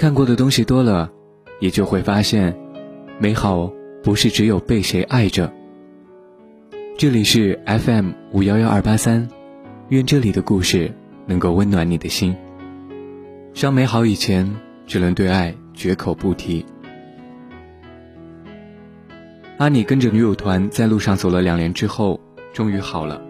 [0.00, 1.12] 看过的东西多了，
[1.58, 2.56] 也就会发现，
[3.18, 3.70] 美好
[4.02, 5.52] 不是只有被谁爱着。
[6.96, 9.28] 这里是 FM 五幺幺二八三，
[9.90, 10.90] 愿这里的故事
[11.26, 12.34] 能够温暖你的心。
[13.52, 14.50] 伤美好以前，
[14.86, 16.64] 只能对爱绝口不提。
[19.58, 22.18] 阿尼跟着女友团在路上走了两年之后，
[22.54, 23.20] 终于好了。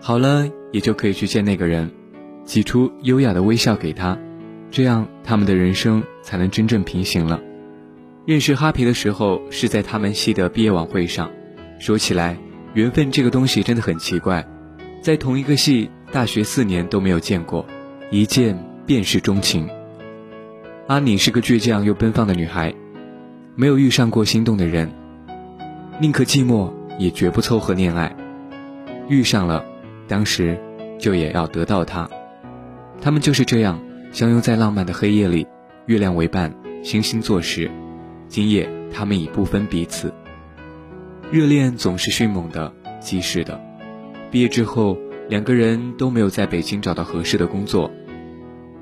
[0.00, 1.90] 好了，也就可以去见那个人，
[2.46, 4.18] 挤出优雅的微笑给他，
[4.74, 7.40] 这样他们的人生才能真正平行了。
[8.26, 11.30] 认识哈皮的时候是在他们系的毕业晚会上，
[11.78, 12.36] 说起来。
[12.72, 14.44] 缘分这个东西真的很奇怪，
[15.00, 17.64] 在同一个系，大学四年都没有见过，
[18.10, 19.68] 一见便是钟情。
[20.88, 22.74] 阿妮是个倔强又奔放的女孩，
[23.54, 24.90] 没有遇上过心动的人，
[26.00, 28.12] 宁可寂寞也绝不凑合恋爱。
[29.08, 29.64] 遇上了，
[30.08, 30.58] 当时
[30.98, 32.10] 就也要得到他。
[33.00, 33.80] 他们就是这样
[34.14, 35.44] 相拥在浪漫的黑夜里，
[35.86, 37.68] 月亮为伴，星星作时。
[38.28, 40.14] 今夜他们已不分彼此。
[41.32, 43.60] 热恋总是迅猛的、及时的。
[44.30, 44.96] 毕业之后，
[45.28, 47.90] 两个人都没有在北京找到合适的工作，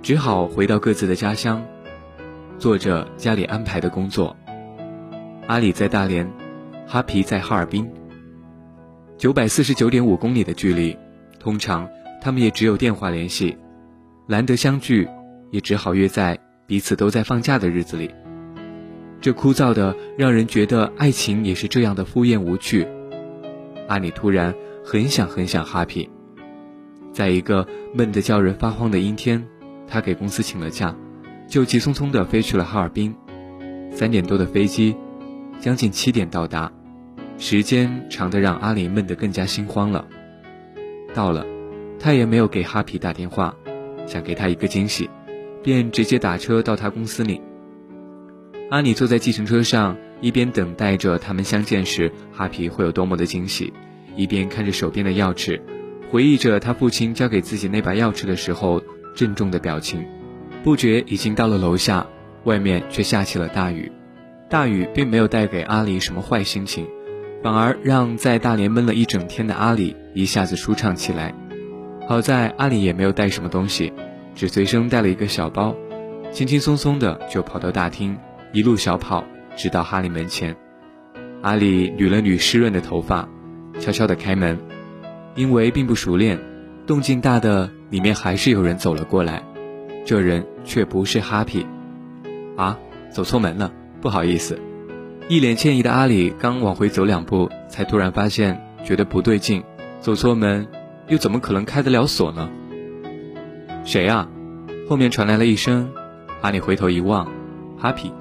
[0.03, 1.65] 只好回到各自的家乡，
[2.59, 4.37] 做着家里安排的工作。
[5.47, 6.31] 阿里在大连，
[6.87, 7.91] 哈皮在哈尔滨。
[9.17, 10.95] 九百四十九点五公里的距离，
[11.39, 11.89] 通常
[12.21, 13.57] 他们也只有电话联系，
[14.27, 15.09] 难得相聚，
[15.53, 16.37] 也只好约在
[16.67, 18.11] 彼此都在放假的日子里。
[19.21, 22.85] 这枯燥的，让人觉得爱情也是这样的敷衍无趣。
[23.87, 24.53] 阿里突然
[24.85, 26.11] 很想很想哈皮，
[27.13, 27.65] 在一个
[27.95, 29.47] 闷得叫人发慌的阴天，
[29.87, 30.97] 他给公司请了假，
[31.47, 33.15] 就急匆匆地飞去了哈尔滨。
[33.93, 34.97] 三点多的飞机，
[35.61, 36.73] 将近七点到达，
[37.37, 40.05] 时间长得让阿里闷得更加心慌了。
[41.15, 41.47] 到了，
[42.01, 43.55] 他也没有给哈皮打电话，
[44.07, 45.11] 想给他一个惊喜，
[45.63, 47.41] 便直接打车到他公司里。
[48.71, 53.73] 阿里坐在计程车上，一边等待着他们相见时哈皮会有多么的惊喜，
[54.17, 55.61] 一边看着手边的钥匙，
[56.11, 58.83] 回忆着他父亲交给自己那把钥匙的时候
[59.15, 60.05] 郑重的表情。
[60.65, 62.07] 不觉已经到了楼下，
[62.45, 63.91] 外面却下起了大雨。
[64.49, 66.87] 大雨并没有带给阿里什么坏心情，
[67.43, 71.35] 反而让在大连闷了一整天的阿里一下子舒畅起来。
[72.07, 73.93] 好在阿里也没有带什么东西，
[74.35, 75.75] 只随身带了一个小包，
[76.31, 78.17] 轻轻松松的就跑到大厅。
[78.53, 79.25] 一路小跑，
[79.57, 80.55] 直到哈利门前。
[81.41, 83.29] 阿里捋了捋湿润的头发，
[83.79, 84.59] 悄悄地开门。
[85.35, 86.39] 因为并不熟练，
[86.87, 89.43] 动静大的里面还是有人走了过来。
[90.05, 91.67] 这人却不是哈皮。
[92.57, 92.79] 啊，
[93.11, 94.59] 走错门了，不好意思。
[95.29, 99.63] 一脸歉意的阿里刚往回走两步，才突然发现觉得不对劲。
[100.01, 100.67] 走错门，
[101.09, 102.51] 又怎么可能开得了锁呢？
[103.85, 104.29] 谁啊？
[104.89, 105.91] 后面传来了一声。
[106.41, 107.27] 阿里回头一望，
[107.79, 108.13] 哈皮。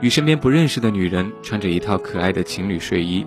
[0.00, 3.24] 与身边不认识的女人穿着一套可爱的情侣睡衣，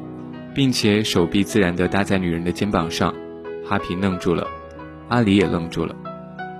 [0.54, 3.14] 并且手臂自然地搭在女人的肩膀上，
[3.66, 4.48] 哈皮愣住了，
[5.08, 5.96] 阿里也愣住了。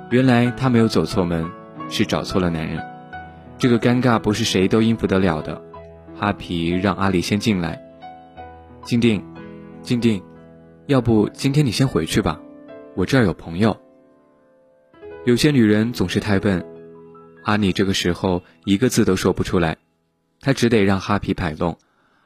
[0.10, 1.46] 原来他没有走错门，
[1.90, 2.82] 是找错了男人。
[3.58, 5.62] 这个尴尬不是谁都应付得了的。
[6.16, 7.80] 哈皮让阿里先进来。
[8.84, 9.24] 静定，
[9.82, 10.24] 静定，
[10.86, 12.40] 要不今天你先回去吧，
[12.96, 13.76] 我这儿有朋友。
[15.28, 16.66] 有些女人总是太笨，
[17.44, 19.76] 阿里这个时候一个字都说不出来。
[20.40, 21.78] 他只得让哈皮摆弄，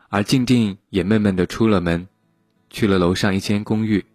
[0.09, 2.07] 而静定也闷闷地出了门，
[2.69, 4.05] 去了楼上一间公寓。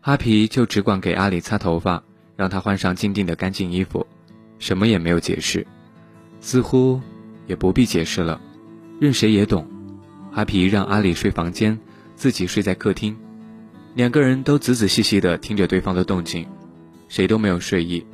[0.00, 2.02] 哈皮就只管给阿里擦头发，
[2.36, 4.06] 让他换上静定的干净衣服，
[4.58, 5.66] 什么也没有解释，
[6.40, 6.98] 似乎
[7.46, 8.40] 也不必解释了，
[8.98, 9.68] 任谁也懂。
[10.32, 11.78] 哈皮让阿里睡房间，
[12.14, 13.14] 自己睡在客厅，
[13.94, 16.46] 两个人都仔仔细细地听着对方的动静，
[17.10, 18.06] 谁都没有睡意。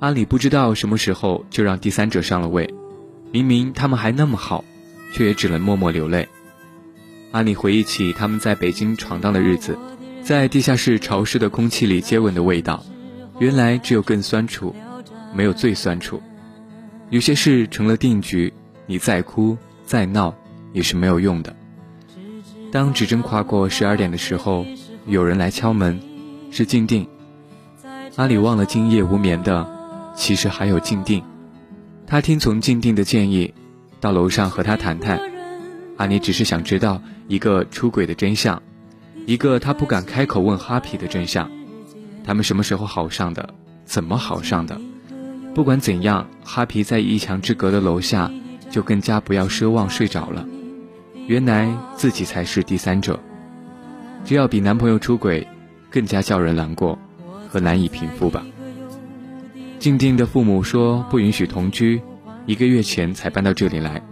[0.00, 2.68] 阿里不知道什么时候就让第三者上了位。
[3.32, 4.64] 明明他们还那么好，
[5.14, 6.28] 却也只能默默流泪。
[7.30, 9.78] 阿里回忆起他们在北京闯荡的日子，
[10.22, 12.84] 在地下室潮湿的空气里接吻的味道，
[13.38, 14.74] 原来只有更酸楚，
[15.34, 16.22] 没有最酸楚。
[17.10, 18.52] 有些事成了定局，
[18.86, 20.34] 你再哭再闹
[20.72, 21.54] 也是没有用的。
[22.72, 24.66] 当指针跨过十二点的时候，
[25.06, 26.00] 有人来敲门，
[26.50, 27.06] 是静定。
[28.18, 29.64] 阿里忘了今夜无眠的，
[30.16, 31.22] 其实还有静定。
[32.04, 33.54] 他听从静定的建议，
[34.00, 35.20] 到楼上和他谈谈。
[35.98, 38.60] 阿尼只是想知道一个出轨的真相，
[39.24, 41.48] 一个他不敢开口问哈皮的真相。
[42.24, 43.50] 他们什么时候好上的？
[43.84, 44.80] 怎么好上的？
[45.54, 48.32] 不管怎样，哈皮在一墙之隔的楼下，
[48.68, 50.44] 就更加不要奢望睡着了。
[51.28, 53.20] 原来自己才是第三者，
[54.24, 55.46] 只要比男朋友出轨
[55.88, 56.98] 更加叫人难过
[57.48, 58.44] 和难以平复吧。
[59.78, 62.00] 静静的父母说不允许同居，
[62.46, 64.02] 一个月前才搬到这里来，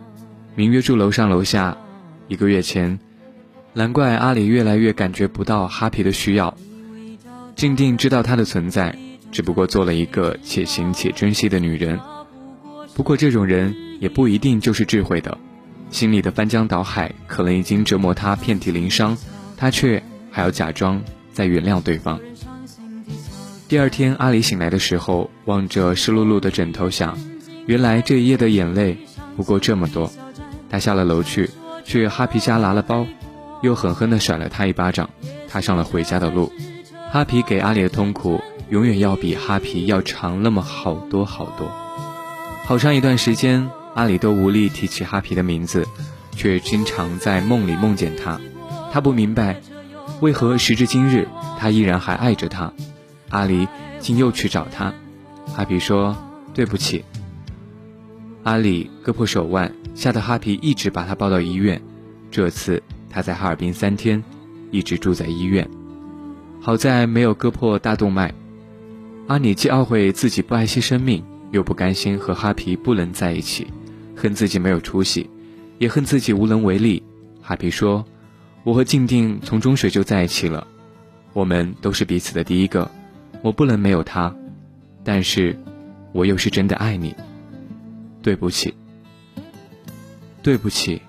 [0.55, 1.77] 明月住楼上楼下。
[2.29, 2.99] 一个月前，
[3.73, 6.57] 难怪阿里越来越感觉不到哈皮的需要。
[7.55, 8.97] 静静知道他的存在，
[9.31, 12.01] 只不过做了一个且行且珍惜的女人。
[12.95, 15.39] 不过这种人也不一定就是智慧的，
[15.91, 19.17] 心里的翻江倒海可能已经折磨他遍体鳞伤，
[19.57, 20.03] 他却
[20.33, 21.01] 还要假装
[21.33, 22.19] 在原谅对方。
[23.69, 27.19] 第二天，阿里醒来的时候，望着湿漉漉的枕头，想：
[27.67, 28.97] 原来这一夜的眼泪
[29.37, 30.09] 不过这么多。
[30.71, 31.51] 他下了楼去，
[31.85, 33.05] 去哈皮家拿了包，
[33.63, 35.11] 又狠狠地甩了他一巴掌，
[35.49, 36.53] 踏上了回家的路。
[37.11, 38.41] 哈皮给阿里的痛苦，
[38.71, 41.69] 永远要比哈皮要长那么好多好多。
[42.65, 45.85] 好长一段时间，阿里都无力提起哈皮的名字，
[46.31, 48.41] 却经常在梦里梦见他。
[48.93, 49.61] 他不明白，
[50.21, 51.27] 为何时至今日，
[51.59, 52.73] 他依然还爱着他。
[53.37, 53.69] 阿里
[54.01, 54.95] 竟又去找他，
[55.45, 56.17] 哈皮说
[56.55, 57.05] ：“对不起。”
[58.45, 61.79] 阿里割破手腕，吓得哈皮一直把他抱到医院。
[62.31, 64.25] 这次他在哈尔滨三天，
[64.71, 65.69] 一直住在医院。
[66.63, 68.33] 好在没有割破大动脉。
[69.27, 73.67] 阿里既懊悔自己不爱惜生命，又不甘心和哈皮不能在一起，
[74.17, 75.29] 恨自己没有出息，
[75.77, 77.03] 也恨自己无能为力。
[77.43, 78.03] 哈皮说
[78.65, 80.67] ：“我和静静从中学就在一起了，
[81.35, 82.91] 我们都是彼此的第一个。”
[83.47, 84.35] 我不能没有他，
[85.05, 85.57] 但是，
[86.11, 87.15] 我又是真的爱你。
[88.21, 88.75] 对不起，
[90.43, 91.01] 对不起，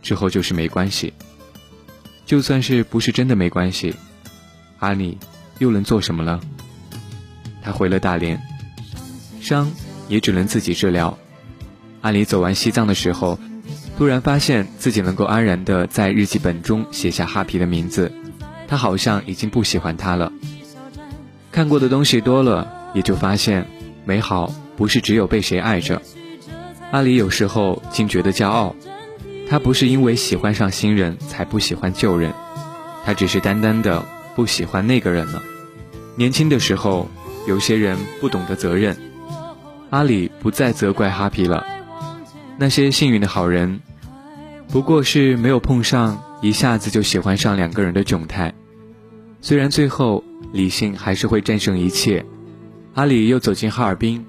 [0.00, 1.12] 之后就是没关系。
[2.24, 3.94] 就算是不是真的没关系，
[4.78, 5.18] 阿里
[5.58, 6.40] 又能做什么呢？
[7.60, 8.40] 他回了大连，
[9.38, 9.70] 伤
[10.08, 11.18] 也只能自己治疗。
[12.00, 13.38] 阿里走完西藏的时候，
[13.98, 18.10] 突然发现自己能够安然的在日记本中写下哈皮的名字，
[18.66, 20.32] 他好像已经不喜欢他了。
[21.56, 23.66] 看过的东西多了，也就发现，
[24.04, 26.02] 美好不是只有被谁爱着。
[26.90, 28.76] 阿里有时候竟觉得骄傲，
[29.48, 32.34] 他不是因为喜欢上新人才不喜欢旧人，
[33.06, 34.04] 他只是单单的
[34.34, 35.42] 不喜欢那个人了。
[36.14, 37.08] 年轻的时候，
[37.48, 38.94] 有些人不懂得责任。
[39.88, 41.64] 阿里不再责怪哈皮了，
[42.58, 43.80] 那些幸运的好人，
[44.68, 48.52] 不过是没有碰上一下子就喜欢上两个人的窘态。
[49.46, 50.24] 虽然最后。
[50.52, 52.24] 理性还是会战胜一切。
[52.94, 54.24] 阿里又走进哈尔滨，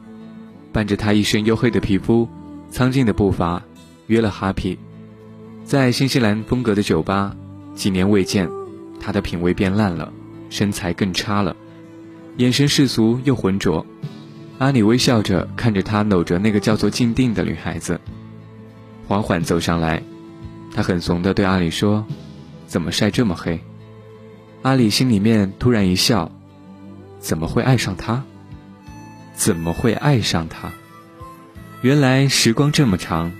[0.73, 2.27] 伴着他一身黝黑的皮肤、
[2.69, 3.63] 苍劲的步伐，
[4.07, 4.77] 约了哈皮，
[5.63, 7.35] 在新西兰风格的酒吧。
[7.75, 8.49] 几年未见，
[8.99, 10.11] 他的品味变烂了，
[10.49, 11.55] 身材更差了，
[12.37, 13.85] 眼神世俗又浑浊。
[14.57, 18.01] 阿里微笑着看着他搂着那个叫做静定的女孩子，
[19.07, 20.03] 缓缓走上来，
[20.73, 22.05] 他很怂地对阿里说
[22.67, 23.59] ：“怎么晒这么黑？”
[24.67, 26.29] 阿里心里面突然一笑，
[27.19, 28.25] 怎么会爱上他？
[29.33, 30.73] 怎么会爱上他？
[31.81, 33.31] 原来时光这么长，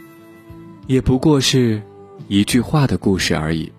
[0.88, 1.82] 也不过是
[2.30, 3.74] 一句话的故事而已。